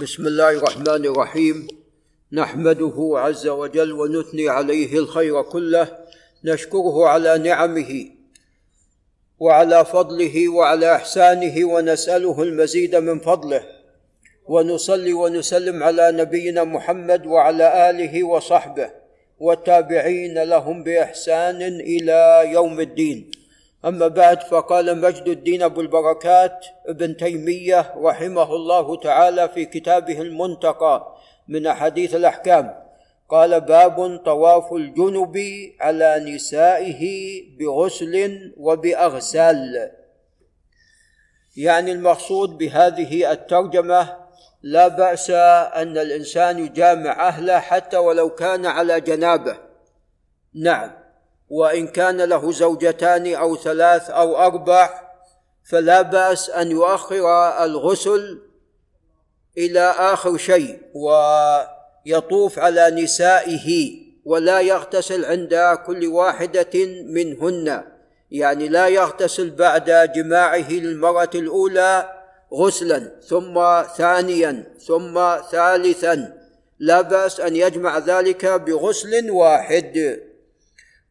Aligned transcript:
بسم 0.00 0.26
الله 0.26 0.50
الرحمن 0.50 1.04
الرحيم. 1.04 1.68
نحمده 2.32 3.12
عز 3.14 3.46
وجل 3.46 3.92
ونثني 3.92 4.48
عليه 4.48 4.98
الخير 4.98 5.42
كله. 5.42 5.88
نشكره 6.44 7.08
على 7.08 7.38
نعمه 7.38 8.06
وعلى 9.38 9.84
فضله 9.84 10.48
وعلى 10.48 10.96
إحسانه 10.96 11.64
ونسأله 11.64 12.42
المزيد 12.42 12.96
من 12.96 13.18
فضله. 13.18 13.62
ونصلي 14.46 15.12
ونسلم 15.12 15.82
على 15.82 16.12
نبينا 16.12 16.64
محمد 16.64 17.26
وعلى 17.26 17.90
آله 17.90 18.24
وصحبه. 18.24 18.90
والتابعين 19.38 20.42
لهم 20.42 20.82
بإحسان 20.82 21.62
إلى 21.62 22.42
يوم 22.46 22.80
الدين. 22.80 23.30
أما 23.84 24.08
بعد 24.08 24.42
فقال 24.42 25.00
مجد 25.00 25.28
الدين 25.28 25.62
أبو 25.62 25.80
البركات 25.80 26.66
ابن 26.86 27.16
تيمية 27.16 27.94
رحمه 27.96 28.54
الله 28.54 28.96
تعالى 28.96 29.48
في 29.48 29.64
كتابه 29.64 30.20
المنتقى 30.20 31.16
من 31.48 31.66
أحاديث 31.66 32.14
الأحكام. 32.14 32.82
قال 33.28 33.60
باب 33.60 34.16
طواف 34.16 34.72
الجنب 34.72 35.38
على 35.80 36.34
نسائه 36.34 37.04
بغسل 37.58 38.52
وبأغسال. 38.56 39.90
يعني 41.56 41.92
المقصود 41.92 42.58
بهذه 42.58 43.32
الترجمة 43.32 44.16
لا 44.62 44.88
بأس 44.88 45.30
أن 45.30 45.98
الإنسان 45.98 46.58
يجامع 46.58 47.28
أهله 47.28 47.58
حتى 47.58 47.96
ولو 47.96 48.30
كان 48.30 48.66
على 48.66 49.00
جنابه. 49.00 49.56
نعم. 50.54 51.01
وإن 51.52 51.86
كان 51.86 52.20
له 52.20 52.52
زوجتان 52.52 53.34
أو 53.34 53.56
ثلاث 53.56 54.10
أو 54.10 54.36
أربع 54.36 54.90
فلا 55.70 56.02
بأس 56.02 56.50
أن 56.50 56.70
يؤخر 56.70 57.28
الغسل 57.64 58.38
إلى 59.58 59.94
آخر 59.98 60.36
شيء 60.36 60.78
ويطوف 60.94 62.58
على 62.58 62.90
نسائه 62.90 63.98
ولا 64.24 64.60
يغتسل 64.60 65.24
عند 65.24 65.78
كل 65.86 66.06
واحدة 66.06 66.86
منهن. 67.06 67.84
يعني 68.30 68.68
لا 68.68 68.88
يغتسل 68.88 69.50
بعد 69.50 70.12
جماعة 70.14 70.72
للمرة 70.72 71.30
الأولى 71.34 72.08
غسلا 72.52 73.10
ثم 73.28 73.82
ثانيا 73.96 74.64
ثم 74.86 75.36
ثالثا. 75.50 76.36
لا 76.78 77.00
بأس 77.00 77.40
أن 77.40 77.56
يجمع 77.56 77.98
ذلك 77.98 78.46
بغسل 78.46 79.30
واحد. 79.30 80.20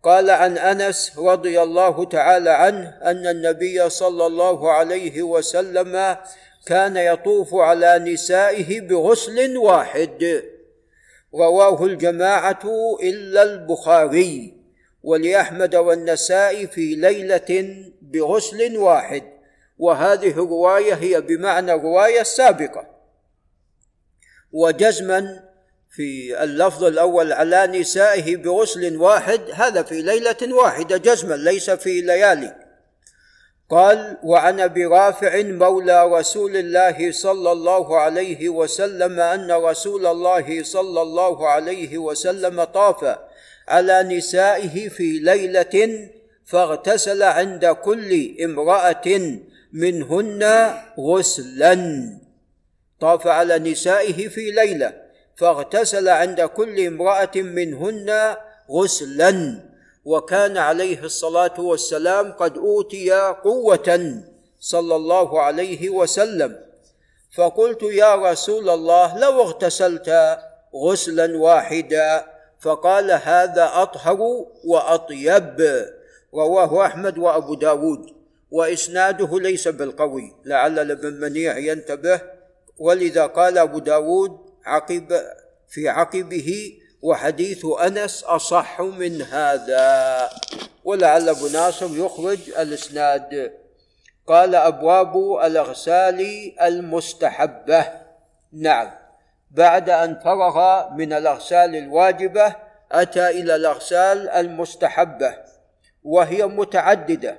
قال 0.03 0.29
عن 0.29 0.57
أنس 0.57 1.19
رضي 1.19 1.61
الله 1.61 2.05
تعالى 2.05 2.49
عنه 2.49 2.97
أن 3.03 3.27
النبي 3.27 3.89
صلى 3.89 4.25
الله 4.25 4.71
عليه 4.71 5.21
وسلم 5.21 6.17
كان 6.65 6.97
يطوف 6.97 7.55
على 7.55 7.99
نسائه 7.99 8.81
بغسل 8.81 9.57
واحد. 9.57 10.43
رواه 11.35 11.85
الجماعة 11.85 12.59
إلا 13.03 13.43
البخاري 13.43 14.57
ولأحمد 15.03 15.75
والنسائي 15.75 16.67
في 16.67 16.95
ليلة 16.95 17.85
بغسل 18.01 18.77
واحد. 18.77 19.23
وهذه 19.77 20.29
الرواية 20.29 20.93
هي 20.93 21.21
بمعنى 21.21 21.73
الرواية 21.73 22.21
السابقة. 22.21 22.87
وجزما 24.51 25.50
في 25.91 26.43
اللفظ 26.43 26.83
الأول 26.83 27.33
على 27.33 27.67
نسائه 27.67 28.35
بغسل 28.35 28.97
واحد 28.97 29.41
هذا 29.53 29.83
في 29.83 30.01
ليلة 30.01 30.55
واحدة 30.55 30.97
جزما 30.97 31.35
ليس 31.35 31.69
في 31.69 32.01
ليالي. 32.01 32.55
قال 33.69 34.17
وعن 34.23 34.59
أبي 34.59 34.85
رافع 34.85 35.41
مولى 35.41 36.05
رسول 36.05 36.57
الله 36.57 37.11
صلى 37.11 37.51
الله 37.51 37.99
عليه 37.99 38.49
وسلم 38.49 39.19
أن 39.19 39.51
رسول 39.51 40.05
الله 40.05 40.63
صلى 40.63 41.01
الله 41.01 41.47
عليه 41.47 41.97
وسلم 41.97 42.63
طاف 42.63 43.17
على 43.67 44.03
نسائه 44.03 44.89
في 44.89 45.19
ليلة 45.19 46.09
فاغتسل 46.45 47.23
عند 47.23 47.65
كل 47.65 48.35
امرأة 48.43 49.37
منهن 49.73 50.73
غسلا. 50.99 52.03
طاف 52.99 53.27
على 53.27 53.59
نسائه 53.59 54.27
في 54.27 54.51
ليلة. 54.51 55.00
فاغتسل 55.41 56.09
عند 56.09 56.41
كل 56.41 56.85
امرأة 56.85 57.31
منهن 57.35 58.35
غسلا 58.71 59.59
وكان 60.05 60.57
عليه 60.57 61.03
الصلاة 61.03 61.59
والسلام 61.59 62.31
قد 62.31 62.57
أوتي 62.57 63.11
قوة 63.43 64.21
صلى 64.59 64.95
الله 64.95 65.41
عليه 65.41 65.89
وسلم. 65.89 66.59
فقلت 67.35 67.83
يا 67.83 68.15
رسول 68.15 68.69
الله 68.69 69.17
لو 69.17 69.41
اغتسلت 69.41 70.37
غسلا 70.75 71.37
واحدا 71.37 72.25
فقال 72.59 73.11
هذا 73.11 73.71
أطهر 73.73 74.19
وأطيب. 74.65 75.85
رواه 76.33 76.85
أحمد 76.85 77.17
وأبو 77.17 77.53
داود. 77.53 78.05
وإسناده 78.51 79.39
ليس 79.39 79.67
بالقوي 79.67 80.33
لعل 80.45 80.91
ابن 80.91 81.13
منيع 81.13 81.57
ينتبه. 81.57 82.21
ولذا 82.77 83.25
قال 83.25 83.57
أبو 83.57 83.79
داود 83.79 84.50
عقب 84.65 85.13
في 85.69 85.89
عقبه 85.89 86.77
وحديث 87.01 87.65
أنس 87.65 88.23
أصح 88.23 88.81
من 88.81 89.21
هذا. 89.21 90.29
ولعل 90.83 91.29
أبو 91.29 91.47
ناصر 91.47 91.89
يخرج 91.97 92.39
الإسناد. 92.59 93.53
قال 94.27 94.55
أبواب 94.55 95.15
الأغسال 95.43 96.51
المستحبة. 96.61 97.87
نعم. 98.53 98.91
بعد 99.51 99.89
أن 99.89 100.19
فرغ 100.19 100.89
من 100.93 101.13
الأغسال 101.13 101.75
الواجبة 101.75 102.55
أتى 102.91 103.29
إلى 103.29 103.55
الأغسال 103.55 104.29
المستحبة 104.29 105.35
وهي 106.03 106.45
متعددة. 106.45 107.37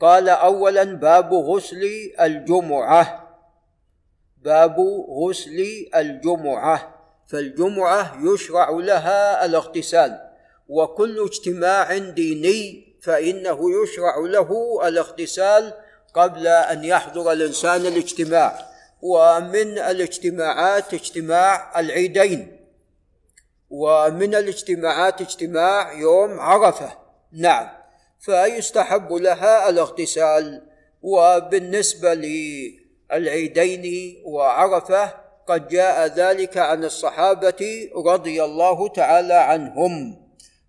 قال 0.00 0.28
اولا 0.28 0.84
باب 0.84 1.34
غسل 1.34 1.82
الجمعة. 2.20 3.29
باب 4.44 4.80
غسل 5.08 5.86
الجمعة 5.94 6.94
فالجمعة 7.26 8.18
يشرع 8.32 8.70
لها 8.70 9.44
الاغتسال 9.44 10.30
وكل 10.68 11.24
اجتماع 11.24 11.98
ديني 11.98 12.90
فإنه 13.02 13.82
يشرع 13.82 14.18
له 14.18 14.80
الاغتسال 14.88 15.72
قبل 16.14 16.46
أن 16.46 16.84
يحضر 16.84 17.32
الإنسان 17.32 17.80
الاجتماع 17.80 18.70
ومن 19.02 19.78
الاجتماعات 19.78 20.94
اجتماع 20.94 21.80
العيدين 21.80 22.60
ومن 23.70 24.34
الاجتماعات 24.34 25.20
اجتماع 25.20 25.92
يوم 25.92 26.40
عرفة 26.40 26.92
نعم 27.32 27.68
فيستحب 28.20 29.12
لها 29.12 29.68
الاغتسال 29.68 30.62
وبالنسبة 31.02 32.14
للعيدين 33.18 34.16
وعرفة 34.24 35.10
قد 35.46 35.68
جاء 35.68 36.06
ذلك 36.06 36.58
عن 36.58 36.84
الصحابة 36.84 37.90
رضي 38.06 38.44
الله 38.44 38.88
تعالى 38.88 39.34
عنهم. 39.34 40.16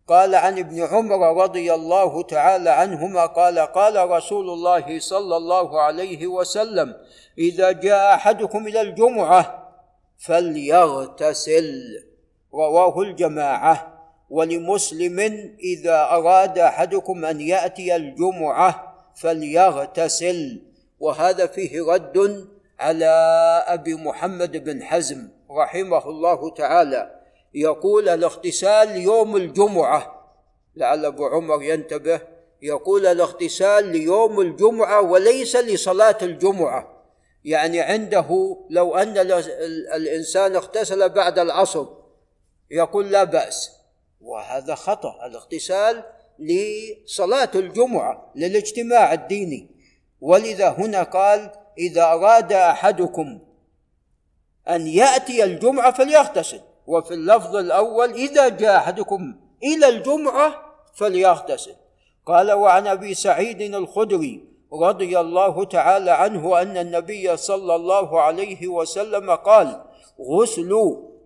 قال 0.07 0.35
عن 0.35 0.59
ابن 0.59 0.83
عمر 0.83 1.43
رضي 1.43 1.73
الله 1.73 2.23
تعالى 2.23 2.69
عنهما 2.69 3.25
قال 3.25 3.59
قال 3.59 4.09
رسول 4.09 4.49
الله 4.49 4.99
صلى 4.99 5.37
الله 5.37 5.81
عليه 5.81 6.27
وسلم 6.27 6.95
إذا 7.37 7.71
جاء 7.71 8.15
أحدكم 8.15 8.67
إلى 8.67 8.81
الجمعة 8.81 9.73
فليغتسل 10.17 12.03
رواه 12.53 13.01
الجماعة. 13.01 13.87
ولمسلم 14.29 15.19
إذا 15.63 16.01
أراد 16.11 16.59
أحدكم 16.59 17.25
أن 17.25 17.41
يأتي 17.41 17.95
الجمعة 17.95 18.95
فليغتسل. 19.15 20.61
وهذا 21.01 21.45
فيه 21.47 21.81
رد 21.81 22.47
على 22.79 23.05
أبي 23.67 23.95
محمد 23.95 24.63
بن 24.63 24.83
حزم 24.83 25.29
رحمه 25.51 26.09
الله 26.09 26.49
تعالى. 26.53 27.21
يقول 27.53 28.09
الاغتسال 28.09 28.95
يوم 28.95 29.35
الجمعة. 29.35 30.31
لعل 30.75 31.05
أبو 31.05 31.25
عمر 31.25 31.63
ينتبه. 31.63 32.21
يقول 32.61 33.05
الاغتسال 33.05 33.85
ليوم 33.85 34.41
الجمعة 34.41 35.01
وليس 35.01 35.55
لصلاة 35.55 36.17
الجمعة. 36.21 37.03
يعني 37.45 37.79
عنده 37.81 38.57
لو 38.69 38.95
أن 38.95 39.17
الإنسان 39.95 40.55
اغتسل 40.55 41.09
بعد 41.09 41.39
العصر 41.39 41.85
يقول 42.71 43.11
لا 43.11 43.23
بأس. 43.23 43.71
وهذا 44.21 44.75
خطأ. 44.75 45.25
الاغتسال 45.25 46.03
لصلاة 46.39 47.51
الجمعة 47.55 48.31
للاجتماع 48.35 49.13
الديني. 49.13 49.80
ولذا 50.21 50.69
هنا 50.69 51.03
قال 51.03 51.51
إذا 51.77 52.03
أراد 52.03 52.53
أحدكم 52.53 53.39
أن 54.69 54.87
يأتي 54.87 55.43
الجمعة 55.43 55.91
فليغتسل. 55.91 56.59
وفي 56.87 57.13
اللفظ 57.13 57.55
الأول 57.55 58.11
إذا 58.11 58.49
جاء 58.49 58.77
أحدكم 58.77 59.35
إلى 59.63 59.89
الجمعة 59.89 60.53
فليغتسل. 60.93 61.75
قال 62.25 62.51
وعن 62.51 62.87
أبي 62.87 63.13
سعيد 63.13 63.61
الخدري 63.61 64.43
رضي 64.73 65.19
الله 65.19 65.65
تعالى 65.65 66.11
عنه 66.11 66.61
أن 66.61 66.77
النبي 66.77 67.37
صلى 67.37 67.75
الله 67.75 68.21
عليه 68.21 68.67
وسلم 68.67 69.31
قال 69.31 69.81
غسل 70.21 70.71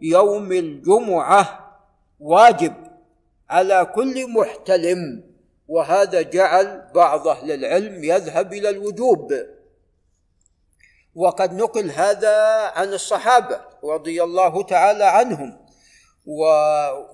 يوم 0.02 0.52
الجمعة 0.52 1.60
واجب 2.20 2.74
على 3.50 3.86
كل 3.86 4.32
محتلم. 4.32 5.35
وهذا 5.68 6.22
جعل 6.22 6.92
بعض 6.96 7.28
أهل 7.28 7.52
العلم 7.52 8.04
يذهب 8.04 8.54
إلى 8.54 8.70
الوجوب. 8.70 9.34
وقد 11.16 11.54
نقل 11.54 11.92
هذا 11.92 12.38
عن 12.76 12.94
الصحابة 12.94 13.62
رضي 13.84 14.24
الله 14.24 14.64
تعالى 14.64 15.04
عنهم. 15.04 15.66
و 16.26 16.46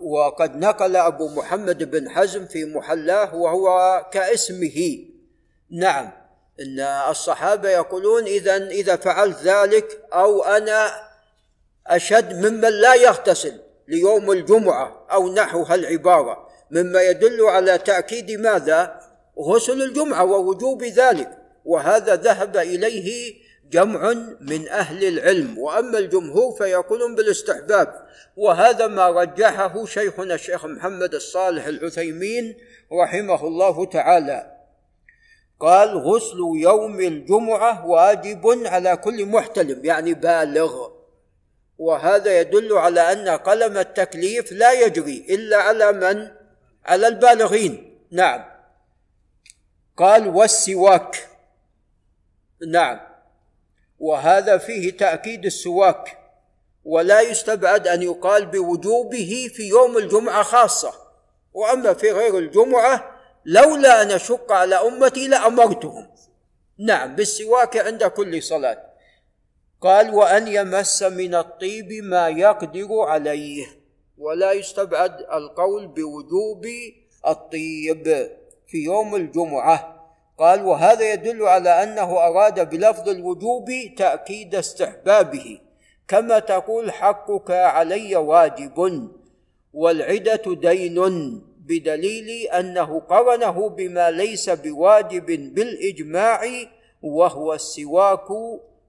وقد 0.02 0.56
نقل 0.56 0.96
أبو 0.96 1.28
محمد 1.28 1.92
بن 1.92 2.10
حزم 2.10 2.46
في 2.46 2.66
محلاه 2.66 3.36
وهو 3.36 4.06
كاسمه. 4.12 5.06
نعم 5.72 6.12
إن 6.60 6.80
الصحابة 7.10 7.70
يقولون 7.70 8.24
إذا 8.24 8.68
إذا 8.68 8.96
فعلت 8.96 9.38
ذلك 9.38 10.02
أو 10.14 10.44
أنا 10.44 10.92
أشد 11.88 12.46
ممن 12.46 12.70
لا 12.70 12.94
يغتسل 12.94 13.62
ليوم 13.88 14.32
الجمعة 14.32 15.08
أو 15.12 15.34
نحو 15.34 15.64
هالعباره 15.64 16.51
مما 16.72 17.02
يدل 17.02 17.42
على 17.42 17.78
تأكيد 17.78 18.32
ماذا؟ 18.32 19.00
غسل 19.40 19.82
الجمعة 19.82 20.24
ووجوب 20.24 20.84
ذلك. 20.84 21.38
وهذا 21.66 22.16
ذهب 22.16 22.58
إليه 22.58 23.34
جمع 23.72 24.14
من 24.42 24.68
أهل 24.70 25.08
العلم. 25.08 25.58
وأما 25.58 25.98
الجمهور 25.98 26.56
فيقولون 26.58 27.16
بالاستحباب. 27.16 28.08
وهذا 28.38 28.88
ما 28.88 29.10
رجحه 29.10 29.86
شيخنا 29.86 30.34
الشيخ 30.34 30.66
محمد 30.66 31.14
الصالح 31.14 31.66
العثيمين 31.66 32.58
رحمه 33.04 33.48
الله 33.48 33.86
تعالى. 33.86 34.58
قال 35.60 35.98
غسل 35.98 36.40
يوم 36.56 37.00
الجمعة 37.00 37.88
واجب 37.88 38.64
على 38.66 38.98
كل 38.98 39.26
محتلم 39.26 39.86
يعني 39.86 40.14
بالغ. 40.14 40.88
وهذا 41.78 42.40
يدل 42.40 42.74
على 42.74 43.12
أن 43.12 43.30
قلم 43.30 43.78
التكليف 43.78 44.52
لا 44.52 44.72
يجري 44.72 45.26
إلا 45.30 45.58
على 45.58 45.92
من؟ 45.92 46.41
على 46.86 47.08
البالغين. 47.08 48.00
نعم. 48.12 48.46
قال 49.98 50.28
والسواك. 50.28 51.30
نعم. 52.68 53.00
وهذا 54.00 54.58
فيه 54.58 54.98
تأكيد 54.98 55.46
السواك. 55.46 56.18
ولا 56.86 57.22
يستبعد 57.22 57.88
أن 57.88 58.02
يقال 58.02 58.46
بوجوبه 58.46 59.52
في 59.54 59.68
يوم 59.68 59.98
الجمعة 59.98 60.44
خاصة. 60.44 60.94
وأما 61.54 61.94
في 61.94 62.12
غير 62.12 62.38
الجمعة 62.38 63.22
لولا 63.46 64.02
أن 64.02 64.12
أشق 64.12 64.52
على 64.52 64.76
أمتي 64.76 65.28
لأمرتهم. 65.28 66.08
نعم 66.78 67.16
بالسواك 67.16 67.78
عند 67.78 68.04
كل 68.04 68.44
صلاة. 68.44 68.92
قال 69.82 70.14
وأن 70.14 70.48
يمس 70.48 71.04
من 71.04 71.36
الطيب 71.36 71.92
ما 71.92 72.30
يقدر 72.30 73.02
عليه. 73.02 73.81
ولا 74.22 74.52
يستبعد 74.52 75.20
القول 75.34 75.88
بوجوب 75.88 76.66
الطيب 77.28 78.30
في 78.68 78.78
يوم 78.78 79.16
الجمعة. 79.16 80.02
قال 80.38 80.66
وهذا 80.66 81.14
يدل 81.14 81.44
على 81.44 81.70
أنه 81.70 82.18
أراد 82.28 82.70
بلفظ 82.70 83.10
الوجوب 83.10 83.66
تأكيد 83.98 84.56
استحبابه. 84.56 85.60
كما 86.08 86.40
تقول 86.40 86.92
حقك 86.92 87.52
علي 87.52 88.16
واجب 88.16 89.10
والعدة 89.74 90.42
دين 90.48 91.00
بدليل 91.60 92.30
أنه 92.48 93.00
قرنه 93.00 93.70
بما 93.70 94.12
ليس 94.12 94.50
بواجب 94.50 95.26
بالإجماع 95.26 96.42
وهو 97.02 97.54
السواك 97.54 98.30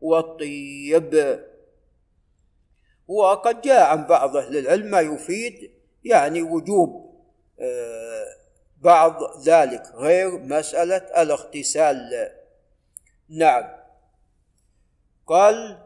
والطيب. 0.01 1.39
وقد 3.13 3.61
جاء 3.61 3.91
عن 3.91 4.07
بعض 4.07 4.37
أهل 4.37 4.57
العلم 4.59 4.87
ما 4.87 5.01
يفيد 5.01 5.71
يعني 6.05 6.43
وجوب 6.43 7.13
آه، 7.61 8.27
بعض 8.81 9.41
ذلك 9.49 9.83
غير 9.95 10.39
مسألة 10.39 10.97
الاغتسال. 10.97 12.31
نعم. 13.29 13.65
قال 15.27 15.79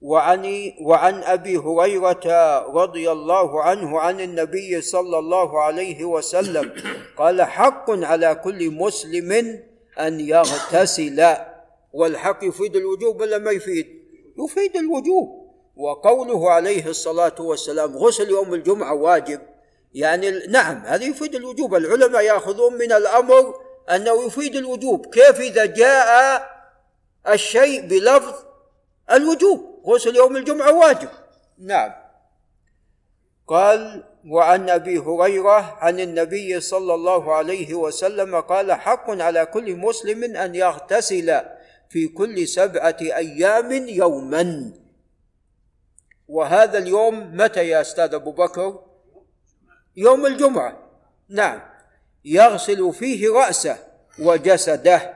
وعن 0.00 0.72
وعن 0.80 1.22
أبي 1.22 1.56
هريرة 1.56 2.58
رضي 2.58 3.10
الله 3.12 3.62
عنه 3.62 4.00
عن 4.00 4.20
النبي 4.20 4.80
صلى 4.80 5.18
الله 5.18 5.62
عليه 5.62 6.04
وسلم 6.04 6.72
قال 7.16 7.42
حق 7.42 7.90
على 7.90 8.34
كل 8.34 8.70
مسلم 8.70 9.62
أن 9.98 10.20
يغتسل. 10.20 11.36
والحق 11.92 12.44
يفيد 12.44 12.76
الوجوب 12.76 13.20
ولا 13.20 13.38
ما 13.38 13.50
يفيد؟ 13.50 14.03
يفيد 14.38 14.76
الوجوب. 14.76 15.44
وقوله 15.76 16.50
عليه 16.50 16.86
الصلاة 16.86 17.34
والسلام 17.38 17.96
غسل 17.96 18.30
يوم 18.30 18.54
الجمعة 18.54 18.94
واجب. 18.94 19.40
يعني 19.94 20.30
نعم 20.30 20.76
هذا 20.76 21.04
يفيد 21.04 21.34
الوجوب. 21.34 21.74
العلماء 21.74 22.22
يأخذون 22.22 22.74
من 22.74 22.92
الأمر 22.92 23.54
أنه 23.90 24.26
يفيد 24.26 24.56
الوجوب. 24.56 25.06
كيف 25.06 25.40
إذا 25.40 25.64
جاء 25.64 26.42
الشيء 27.28 27.86
بلفظ 27.86 28.34
الوجوب؟ 29.12 29.82
غسل 29.86 30.16
يوم 30.16 30.36
الجمعة 30.36 30.72
واجب. 30.72 31.08
نعم. 31.58 31.92
قال 33.46 34.04
وعن 34.30 34.70
أبي 34.70 34.98
هريرة 34.98 35.78
عن 35.80 36.00
النبي 36.00 36.60
صلى 36.60 36.94
الله 36.94 37.34
عليه 37.34 37.74
وسلم 37.74 38.40
قال 38.40 38.72
حق 38.72 39.10
على 39.10 39.46
كل 39.46 39.76
مسلم 39.76 40.36
أن 40.36 40.54
يغتسل. 40.54 41.40
في 41.88 42.08
كل 42.08 42.48
سبعة 42.48 42.96
أيام 43.00 43.72
يوما. 43.88 44.72
وهذا 46.28 46.78
اليوم 46.78 47.36
متى 47.36 47.68
يا 47.68 47.80
أستاذ 47.80 48.14
أبو 48.14 48.32
بكر؟ 48.32 48.80
يوم 49.96 50.26
الجمعة. 50.26 50.78
نعم. 51.28 51.60
يغسل 52.24 52.92
فيه 52.92 53.28
رأسه 53.32 53.78
وجسده. 54.18 55.14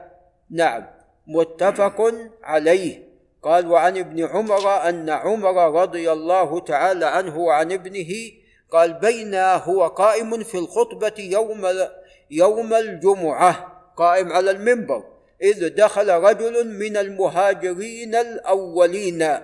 نعم. 0.49 0.85
متفق 1.27 2.13
عليه. 2.43 3.09
قال 3.43 3.67
وعن 3.67 3.97
ابن 3.97 4.25
عمر 4.25 4.89
أن 4.89 5.09
عمر 5.09 5.81
رضي 5.81 6.11
الله 6.11 6.59
تعالى 6.59 7.05
عنه 7.05 7.37
وعن 7.37 7.71
ابنه 7.71 8.09
قال 8.71 8.93
بين 8.93 9.35
هو 9.35 9.87
قائم 9.87 10.43
في 10.43 10.57
الخطبة 10.57 11.13
يوم 11.17 11.67
يوم 12.31 12.73
الجمعة. 12.73 13.81
قائم 13.97 14.31
على 14.31 14.51
المنبر. 14.51 15.18
إذ 15.41 15.69
دخل 15.69 16.09
رجل 16.09 16.67
من 16.67 16.97
المهاجرين 16.97 18.15
الأولين. 18.15 19.39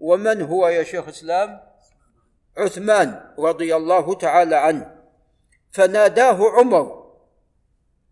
ومن 0.00 0.42
هو 0.42 0.68
يا 0.68 0.82
شيخ 0.82 1.08
إسلام؟ 1.08 1.60
عثمان 2.56 3.34
رضي 3.38 3.76
الله 3.76 4.14
تعالى 4.14 4.56
عنه. 4.56 4.96
فناداه 5.72 6.50
عمر 6.50 7.00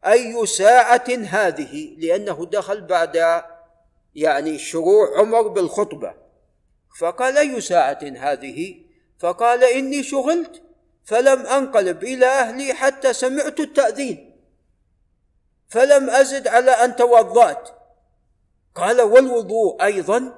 أي 0.06 0.46
ساعة 0.46 1.08
هذه؟ 1.08 1.96
لأنه 1.98 2.46
دخل 2.46 2.80
بعد 2.80 3.42
يعني 4.14 4.58
شروع 4.58 5.18
عمر 5.18 5.48
بالخطبة. 5.48 6.14
فقال 7.00 7.38
أي 7.38 7.60
ساعة 7.60 7.98
هذه؟ 8.02 8.74
فقال 9.18 9.64
إني 9.64 10.02
شغلت 10.02 10.62
فلم 11.04 11.46
أنقلب 11.46 12.04
إلى 12.04 12.26
أهلي 12.26 12.74
حتى 12.74 13.12
سمعت 13.12 13.60
التأذين. 13.60 14.27
فلم 15.68 16.10
أزد 16.10 16.48
على 16.48 16.70
أن 16.70 16.96
توضأت. 16.96 17.68
قال 18.74 19.00
والوضوء 19.00 19.84
أيضا. 19.84 20.34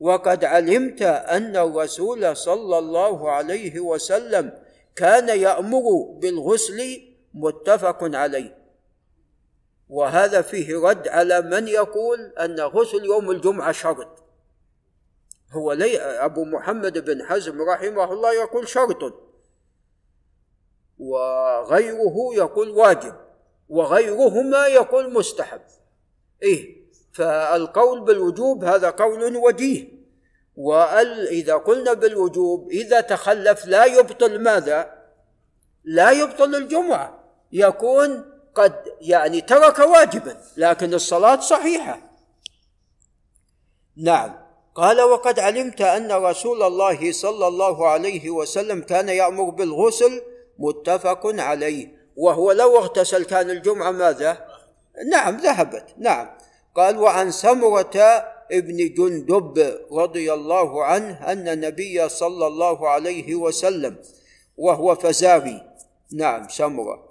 وقد 0.00 0.44
علمت 0.44 1.02
أن 1.02 1.56
الرسول 1.56 2.36
صلى 2.36 2.78
الله 2.78 3.30
عليه 3.30 3.80
وسلم 3.80 4.52
كان 4.96 5.28
يأمر 5.40 5.82
بالغسل 6.20 7.02
متفق 7.34 7.98
عليه. 8.02 8.58
وهذا 9.88 10.42
فيه 10.42 10.78
رد 10.78 11.08
على 11.08 11.40
من 11.40 11.68
يقول 11.68 12.20
أن 12.20 12.60
غسل 12.60 13.04
يوم 13.04 13.30
الجمعة 13.30 13.72
شرط. 13.72 14.22
هو 15.52 15.72
لي 15.72 16.00
أبو 16.00 16.44
محمد 16.44 16.98
بن 17.04 17.26
حزم 17.26 17.62
رحمه 17.62 18.12
الله 18.12 18.32
يقول 18.32 18.68
شرط. 18.68 19.14
وغيره 20.98 22.30
يقول 22.34 22.70
واجب. 22.70 23.25
وغيرهما 23.68 24.66
يقول 24.66 25.12
مستحب. 25.12 25.60
إيه 26.42 26.76
فالقول 27.12 28.00
بالوجوب 28.00 28.64
هذا 28.64 28.90
قول 28.90 29.36
وجيه 29.36 29.88
وال 30.56 31.28
إذا 31.28 31.54
قلنا 31.54 31.92
بالوجوب 31.92 32.70
إذا 32.70 33.00
تخلف 33.00 33.66
لا 33.66 33.84
يبطل 33.84 34.42
ماذا؟ 34.42 34.96
لا 35.84 36.10
يبطل 36.10 36.54
الجمعة. 36.54 37.24
يكون 37.52 38.24
قد 38.54 38.74
يعني 39.00 39.40
ترك 39.40 39.78
واجبا 39.78 40.36
لكن 40.56 40.94
الصلاة 40.94 41.40
صحيحة. 41.40 42.00
نعم. 43.96 44.46
قال 44.74 45.00
وقد 45.00 45.38
علمت 45.38 45.80
أن 45.80 46.12
رسول 46.12 46.62
الله 46.62 47.12
صلى 47.12 47.46
الله 47.46 47.88
عليه 47.88 48.30
وسلم 48.30 48.80
كان 48.80 49.08
يأمر 49.08 49.50
بالغسل 49.50 50.22
متفق 50.58 51.20
عليه. 51.24 52.05
وهو 52.16 52.52
لو 52.52 52.78
اغتسل 52.78 53.24
كان 53.24 53.50
الجمعة 53.50 53.90
ماذا؟ 53.90 54.46
نعم 55.10 55.36
ذهبت. 55.36 55.94
نعم. 55.98 56.28
قال 56.74 56.98
وعن 56.98 57.30
سمرة 57.30 57.96
ابن 58.52 58.76
جندب 58.76 59.78
رضي 59.92 60.32
الله 60.32 60.84
عنه 60.84 61.32
أن 61.32 61.48
النبي 61.48 62.08
صلى 62.08 62.46
الله 62.46 62.88
عليه 62.88 63.34
وسلم 63.34 63.96
وهو 64.56 64.94
فزاري. 64.94 65.62
نعم 66.12 66.48
سمرة. 66.48 67.08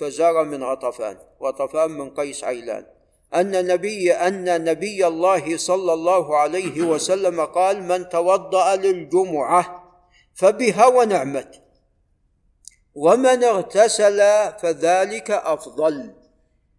فزار 0.00 0.44
من 0.44 0.64
غطفان. 0.64 1.16
غطفان 1.42 1.90
من 1.90 2.10
قيس 2.10 2.44
عيلان. 2.44 2.86
أن 3.34 3.66
نبي 3.66 4.12
أن 4.12 4.64
نبي 4.64 5.06
الله 5.06 5.56
صلى 5.56 5.92
الله 5.92 6.36
عليه 6.36 6.82
وسلم 6.82 7.40
قال 7.40 7.82
من 7.82 8.08
توضأ 8.08 8.76
للجمعة 8.76 9.84
فبها 10.34 10.86
ونعمت. 10.86 11.69
ومن 13.00 13.44
اغتسل 13.44 14.18
فذلك 14.52 15.30
أفضل. 15.30 16.14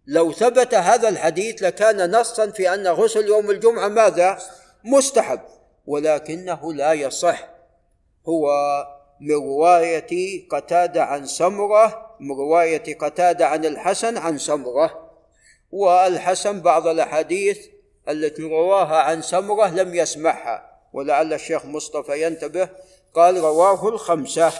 لو 0.06 0.32
ثبت 0.32 0.74
هذا 0.74 1.08
الحديث 1.08 1.62
لكان 1.62 2.20
نصا 2.20 2.50
في 2.50 2.74
أن 2.74 2.86
غسل 2.88 3.26
يوم 3.26 3.50
الجمعة 3.50 3.88
ماذا؟ 3.88 4.38
مستحب 4.84 5.40
ولكنه 5.86 6.72
لا 6.72 6.92
يصح. 6.92 7.48
هو 8.28 8.48
من 9.20 9.34
رواية 9.34 10.48
قتادة 10.48 11.04
عن 11.04 11.26
سمرة 11.26 12.16
من 12.20 12.36
رواية 12.36 12.98
قتادة 12.98 13.46
عن 13.46 13.64
الحسن 13.64 14.18
عن 14.18 14.38
سمرة. 14.38 15.10
والحسن 15.72 16.60
بعض 16.60 16.86
الأحاديث 16.86 17.66
التي 18.08 18.42
رواها 18.42 18.96
عن 18.96 19.22
سمرة 19.22 19.66
لم 19.66 19.94
يسمعها 19.94 20.80
ولعل 20.92 21.32
الشيخ 21.32 21.64
مصطفى 21.64 22.22
ينتبه 22.22 22.68
قال 23.14 23.36
رواه 23.36 23.88
الخمسة. 23.88 24.52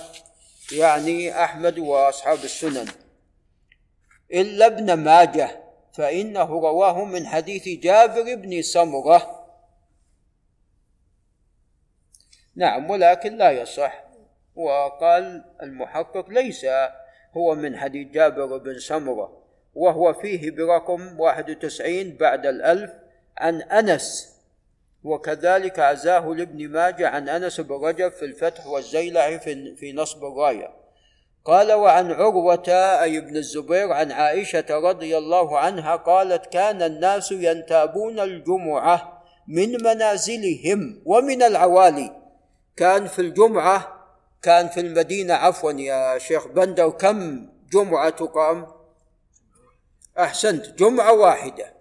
يعني 0.73 1.45
أحمد 1.45 1.79
وأصحاب 1.79 2.38
السنن. 2.45 2.87
إلا 4.33 4.67
ابن 4.67 4.95
ماجه 4.95 5.62
فإنه 5.93 6.45
رواه 6.45 7.05
من 7.05 7.26
حديث 7.26 7.69
جابر 7.69 8.35
بن 8.35 8.62
سمرة. 8.62 9.47
نعم 12.57 12.91
ولكن 12.91 13.37
لا 13.37 13.50
يصح. 13.50 14.05
وقال 14.55 15.45
المحقق 15.62 16.29
ليس 16.29 16.67
هو 17.37 17.55
من 17.55 17.76
حديث 17.76 18.09
جابر 18.09 18.59
بن 18.59 18.79
سمرة 18.79 19.43
وهو 19.75 20.14
فيه 20.14 20.50
برقم 20.50 21.21
91 21.21 22.17
بعد 22.17 22.47
الألف 22.47 22.93
عن 23.38 23.62
أنس. 23.62 24.32
وكذلك 25.04 25.78
عزاه 25.78 26.28
لابن 26.28 26.68
ماجه 26.68 27.09
عن 27.09 27.28
أنس 27.28 27.61
بن 27.61 27.75
رجب 27.75 28.12
في 28.12 28.25
الفتح 28.25 28.66
والزيلعي 28.66 29.38
في 29.76 29.92
نصب 29.92 30.25
الراية. 30.25 30.82
قال 31.44 31.73
وعن 31.73 32.12
عروة 32.12 32.68
أي 33.02 33.18
ابن 33.18 33.37
الزبير 33.37 33.92
عن 33.92 34.12
عائشة 34.12 34.66
رضي 34.71 35.18
الله 35.18 35.59
عنها 35.59 35.97
قالت 35.97 36.47
كان 36.47 36.82
الناس 36.82 37.32
ينتابون 37.32 38.21
الجمعة 38.21 39.23
من 39.49 39.73
منازلهم 39.73 41.02
ومن 41.04 41.42
العوالي. 41.42 42.23
كان 42.76 43.06
في 43.06 43.18
الجمعة 43.18 44.02
كان 44.42 44.68
في 44.68 44.80
المدينة 44.80 45.35
عفوا 45.35 45.73
يا 45.73 46.18
شيخ 46.18 46.47
بندر 46.47 46.90
كم 46.90 47.49
جمعة 47.73 48.11
تقام؟ 48.11 48.66
أحسنت 50.18 50.66
جمعة 50.66 51.12
واحدة. 51.12 51.75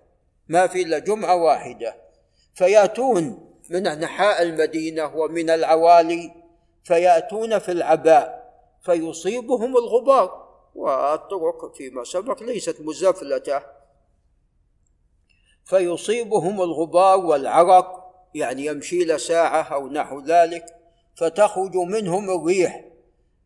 ما 0.48 0.68
في 0.68 0.82
إلا 0.82 1.00
جمعة 1.00 1.36
واحدة. 1.36 2.01
فيأتون 2.54 3.48
من 3.70 3.88
أنحاء 3.88 4.42
المدينة 4.42 5.16
ومن 5.16 5.50
العوالي 5.50 6.32
فيأتون 6.84 7.60
في 7.60 7.72
العباء 7.72 8.52
فيصيبهم 8.82 9.78
الغبار 9.78 10.52
والطرق 10.76 11.76
فيما 11.76 12.04
سبق 12.04 12.44
ليست 12.44 12.82
مزفلتة. 12.82 13.62
فيصيبهم 15.66 16.62
الغبار 16.62 17.18
والعرق 17.18 18.14
يعني 18.36 18.66
يمشي 18.66 19.04
له 19.04 19.18
ساعة 19.18 19.62
أو 19.62 19.88
نحو 19.88 20.20
ذلك 20.20 20.66
فتخرج 21.16 21.76
منهم 21.76 22.30
الريح. 22.30 22.86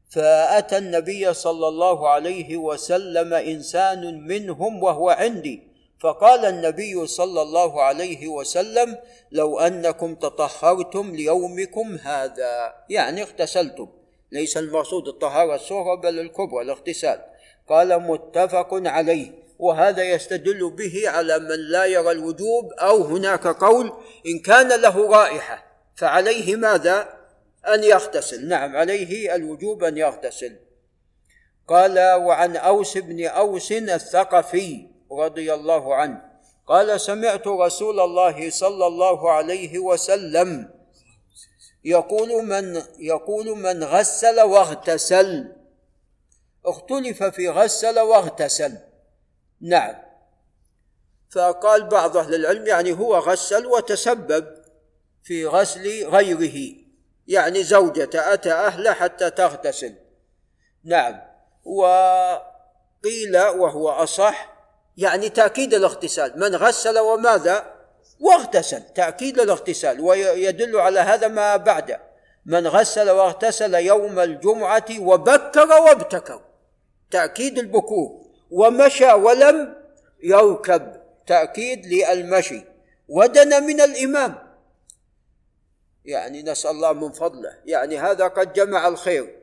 فأتى 0.09 0.77
النبي 0.77 1.33
صلى 1.33 1.67
الله 1.67 2.09
عليه 2.09 2.57
وسلم 2.57 3.33
إنسان 3.33 4.27
منهم 4.27 4.83
وهو 4.83 5.09
عندي 5.09 5.74
فقال 5.99 6.45
النبي 6.45 7.07
صلى 7.07 7.41
الله 7.41 7.83
عليه 7.83 8.27
وسلم 8.27 8.97
لو 9.31 9.59
أنكم 9.59 10.15
تطهرتم 10.15 11.15
ليومكم 11.15 11.97
هذا. 12.03 12.73
يعني 12.89 13.21
اغتسلتم. 13.21 13.87
ليس 14.31 14.57
المقصود 14.57 15.07
الطهارة 15.07 15.55
الصغرى 15.55 15.97
بل 15.97 16.19
الكبرى 16.19 16.61
الاغتسال. 16.61 17.21
قال 17.69 17.99
متفق 17.99 18.69
عليه. 18.71 19.31
وهذا 19.59 20.03
يستدل 20.03 20.69
به 20.69 21.09
على 21.09 21.39
من 21.39 21.59
لا 21.71 21.85
يرى 21.85 22.11
الوجوب 22.11 22.71
أو 22.73 23.03
هناك 23.03 23.47
قول 23.47 23.93
إن 24.27 24.39
كان 24.39 24.81
له 24.81 25.11
رائحة 25.11 25.65
فعليه 25.95 26.55
ماذا؟ 26.55 27.09
أن 27.67 27.83
يغتسل. 27.83 28.47
نعم 28.47 28.75
عليه 28.75 29.35
الوجوب 29.35 29.83
أن 29.83 29.97
يغتسل. 29.97 30.55
قال 31.67 31.99
وعن 31.99 32.55
أوس 32.55 32.97
بن 32.97 33.25
أوس 33.25 33.71
الثقفي 33.71 34.94
رضي 35.23 35.53
الله 35.53 35.95
عنه. 35.95 36.21
قال 36.67 37.01
سمعت 37.01 37.47
رسول 37.47 37.99
الله 37.99 38.49
صلى 38.49 38.87
الله 38.87 39.31
عليه 39.31 39.79
وسلم 39.79 40.69
يقول 41.83 42.45
من 42.45 42.81
يقول 42.99 43.57
من 43.57 43.83
غسل 43.83 44.41
واغتسل. 44.41 45.55
اختلف 46.65 47.23
في 47.23 47.49
غسل 47.49 47.99
واغتسل. 47.99 48.77
نعم. 49.61 49.95
فقال 51.31 51.87
بعض 51.87 52.17
أهل 52.17 52.35
العلم 52.35 52.67
يعني 52.67 52.91
هو 52.91 53.17
غسل 53.17 53.65
وتسبب 53.65 54.47
في 55.23 55.45
غسل 55.45 56.07
غيره. 56.07 56.75
يعني 57.27 57.63
زوجته 57.63 58.33
أتى 58.33 58.51
أهله 58.51 58.93
حتى 58.93 59.29
تغتسل. 59.29 59.95
نعم. 60.83 61.21
وقيل 61.65 63.37
وهو 63.37 63.89
أصح 63.89 64.54
يعني 64.97 65.29
تأكيد 65.29 65.73
الاغتسال. 65.73 66.39
من 66.39 66.55
غسل 66.55 66.99
وماذا؟ 66.99 67.75
واغتسل. 68.19 68.81
تأكيد 68.81 69.39
الاغتسال. 69.39 70.01
ويدل 70.01 70.77
على 70.79 70.99
هذا 70.99 71.27
ما 71.27 71.55
بعده 71.55 72.01
من 72.45 72.67
غسل 72.67 73.09
واغتسل 73.09 73.73
يوم 73.73 74.19
الجمعة 74.19 74.85
وبكر 74.99 75.67
وابتكر. 75.69 76.41
تأكيد 77.11 77.57
البكور 77.57 78.21
ومشى 78.51 79.13
ولم 79.13 79.75
يركب. 80.23 81.01
تأكيد 81.27 81.85
للمشي. 81.85 82.61
ودنا 83.09 83.59
من 83.59 83.81
الإمام. 83.81 84.35
يعني 86.05 86.43
نسأل 86.43 86.71
الله 86.71 86.93
من 86.93 87.11
فضله. 87.11 87.53
يعني 87.65 87.97
هذا 87.97 88.27
قد 88.27 88.53
جمع 88.53 88.87
الخير. 88.87 89.39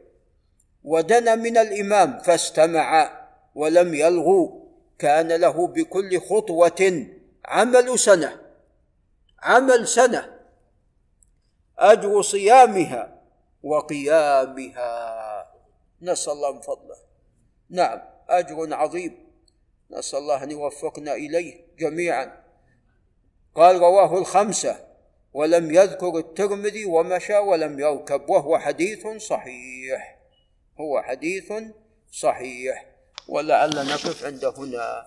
ودنا 0.85 1.35
من 1.35 1.59
الإمام 1.59 2.19
فاستمع 2.19 3.11
ولم 3.55 3.95
يلغو. 3.95 4.62
كان 5.03 5.33
له 5.33 5.67
بكل 5.67 6.21
خطوة 6.21 7.07
عمل 7.45 7.99
سنة 7.99 8.43
عمل 9.43 9.89
سنة. 9.89 10.41
أجر 11.79 12.23
صيامها 12.23 13.23
وقيامها. 13.63 14.93
نسأل 16.03 16.33
الله 16.33 16.53
من 16.53 16.61
فضله. 16.61 16.97
نعم 17.71 18.01
أجر 18.29 18.75
عظيم. 18.75 19.33
نسأل 19.91 20.19
الله 20.19 20.43
أن 20.43 20.51
يوفقنا 20.51 21.13
إليه 21.13 21.67
جميعا. 21.79 22.43
قال 23.55 23.81
رواه 23.81 24.19
الخمسة 24.19 24.89
ولم 25.33 25.75
يذكر 25.75 26.19
الترمذي 26.19 26.85
ومشى 26.85 27.39
ولم 27.39 27.81
يركب 27.81 28.31
وهو 28.31 28.59
حديث 28.59 29.07
صحيح. 29.07 30.19
هو 30.81 31.03
حديث 31.03 31.53
صحيح. 32.13 32.92
ولعل 33.29 33.77
نقف 33.77 34.25
عند 34.25 34.45
هنا. 34.45 35.01